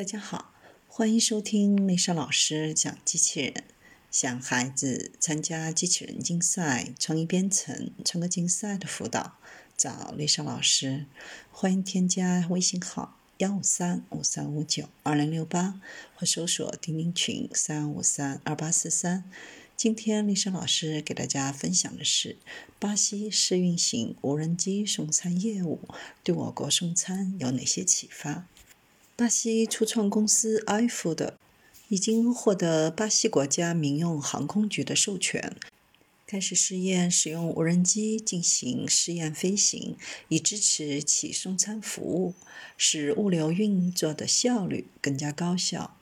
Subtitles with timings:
[0.00, 0.54] 大家好，
[0.88, 3.64] 欢迎收听丽莎老师讲机器人。
[4.10, 9.36] 想孩子参加机器人竞赛、创意编程、创客竞赛的辅导，
[9.76, 11.04] 找丽莎老师。
[11.52, 15.78] 欢迎添加微信号幺五三五三五九二零六八，
[16.14, 19.30] 或搜索钉钉群三五三二八四三。
[19.76, 22.38] 今天丽莎老师给大家分享的是
[22.78, 25.86] 巴西试运行无人机送餐业务，
[26.24, 28.46] 对我国送餐有哪些启发？
[29.20, 31.32] 巴西初创公司 iFood
[31.90, 35.54] 已经获得巴西国家民用航空局的授权，
[36.26, 42.32] 开始试验使用无人机进行试验飞行，以支持其送餐服务，
[42.78, 45.98] 使物流运作的效率更加高效。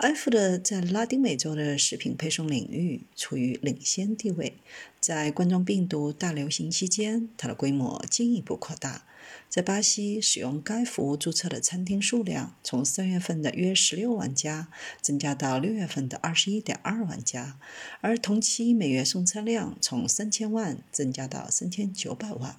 [0.00, 4.54] iFood 在拉丁美洲的食品配送领域处于领先地位，
[4.98, 9.04] 在冠状病毒大流行期间，它的规模进一步扩大。
[9.50, 14.68] 在巴西，使用该服务注册的餐厅数量从三月份的约十六万家
[15.02, 17.58] 增加到六月份的二十一点二万家，
[18.00, 22.56] 而同期每月送餐量从三千万增加到三千九百万。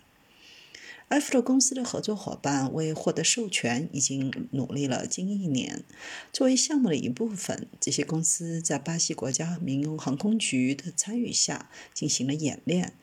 [1.12, 5.84] 埃弗特公司的合作伙伴为获得授权，已经努力了近一年。
[6.32, 12.94] 作为项目的一部分，这些公司在巴西国家民用航空局的参与下进行了演练。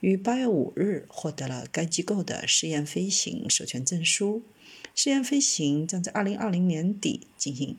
[0.00, 4.42] 于八月五日获得了该机构的试验飞行授权证书。
[4.94, 7.76] 试验飞行将在二零二零年底进行。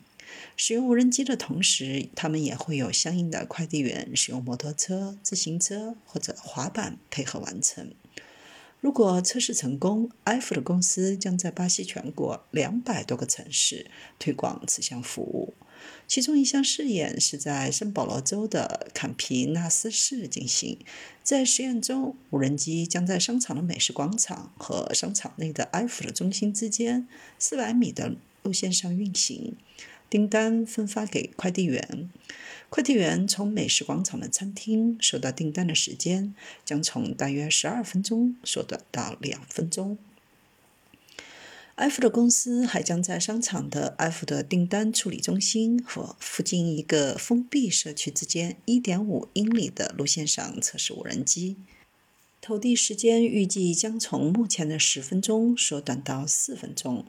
[0.55, 7.91] 使用无人机的同时，他们也会有相应的快递员使用摩托车、自行车或者滑板配合完成。
[8.81, 15.53] 如果测试成功，埃弗的公司将在巴西全国两百多个城市推广此项服务。
[16.07, 20.79] 其中一项试验是在圣保罗州的坎皮纳斯市进行。
[21.23, 27.07] 在实验中，无人机将在商场的美食广场和商场内的埃弗的中心之间
[27.39, 29.55] 400米的路线上运行。
[30.11, 32.09] 订单分发给快递员，
[32.67, 39.97] 快递员从美食广场的餐厅收到订单的时间将从大约十二分钟缩短到两分钟。
[41.75, 51.55] 埃弗的公司还将在商场的埃弗的订单处理中心和附近一个封闭社区之间一点五英里的路线上测试无人机。
[52.41, 57.05] 投递时间预计将从目前的十分钟缩短到四分钟。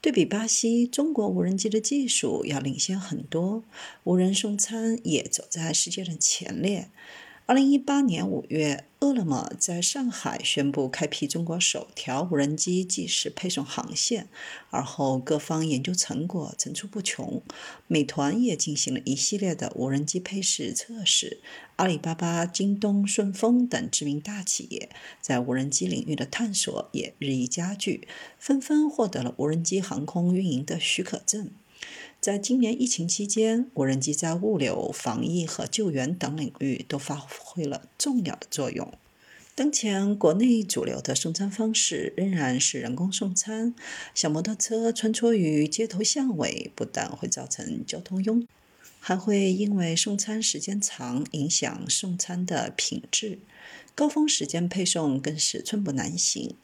[0.00, 3.64] 对比巴西，中国无人机的技术要领先很多，
[4.04, 6.90] 无人送餐也走在世界的前列。
[7.48, 14.28] 二零一八年五月，饿了么在上海宣布开辟中国首条无人机即时配送航线，
[14.68, 17.42] 而后各方研究成果层出不穷。
[17.86, 21.40] 美团也进行了一系列的无人机配试测试，
[21.76, 24.90] 阿里巴巴、京东、顺丰等知名大企业
[25.22, 28.06] 在无人机领域的探索也日益加剧，
[28.38, 31.50] 纷纷获得了无人机航空运营的许可证。
[32.20, 38.92] 在今年疫情期间，无人机在物流、防疫和救援等领域都发挥了重要的作用。
[39.54, 43.72] 当前，国内主流的送餐方式仍然是人工送餐，
[44.16, 48.46] 小摩托车穿梭于街头巷尾，不但会造成交通拥
[49.00, 53.38] 还会因为送餐时间长，影响送餐的品质。
[53.94, 56.54] 高峰时间配送更是寸步难行。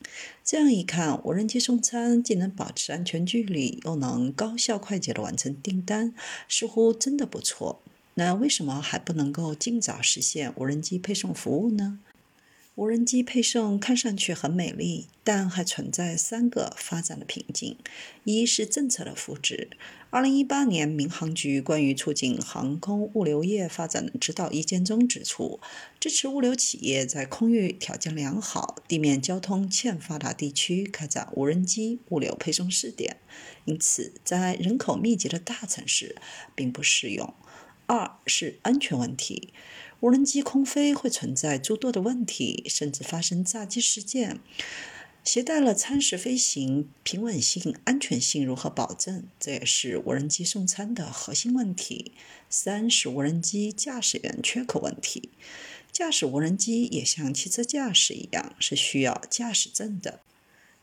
[0.44, 6.14] 这样一看，无人机送餐既能保持安全距离，又能高效快捷地完成订单，
[6.48, 7.82] 似乎真的不错。
[8.14, 11.98] 那为什么还不能够尽早实现无人机配送服务呢？
[12.76, 17.76] 无人机配送看上去很美丽，但还存在三个发展的瓶颈。
[18.24, 19.70] 一是政策的扶持。
[20.10, 25.60] 二零一八年民航局关于促进航空物流业发展的指导意见中指出，
[26.00, 33.18] 支持物流企业在空域条件良好、地面交通欠发达地区开展无人机物流配送试点，
[33.66, 36.16] 因此在人口密集的大城市
[36.56, 37.32] 并不适用。
[37.86, 39.52] 二是安全问题。
[40.00, 44.40] 无人机空飞会存在诸多的问题，甚至发生炸机事件。
[45.22, 49.24] 携带了餐食飞行，平稳性、安全性如何保证？
[49.40, 52.12] 这也是无人机送餐的核心问题。
[52.50, 55.30] 三是无人机驾驶员缺口问题。
[55.90, 60.20] 驾驶无人机也像汽车驾驶一样，是需要驾驶证的。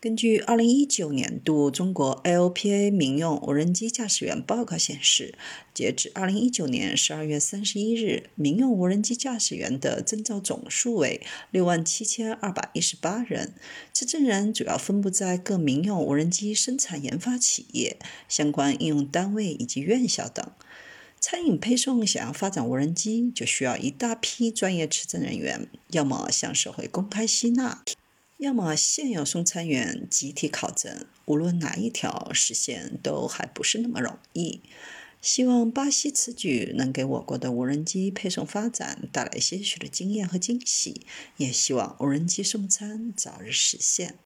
[0.02, 5.36] 根据二零一九年度中国 LPA 民用无人机驾驶员报告显示，
[5.76, 11.22] 截至二零一九年十二月三十一日，民用无人机驾驶员的证照总数为
[11.52, 13.54] 六万七千二百一十八人。
[13.94, 20.44] 持证人主要分布在各民用无人机生产研发企业、相关应用单位以及院校等。
[21.20, 27.84] 餐饮配送想要发展无人机，就需要一大批专业持证人员，要么向社会公开吸纳。
[28.42, 34.62] 要么现有送餐员集体考证，无论哪一条实现都还不是那么容易。
[35.22, 41.06] 希望巴西此举能给我国的无人机配送发展带来些许的经验和惊喜，
[41.38, 44.16] 也希望无人机送餐早日实现。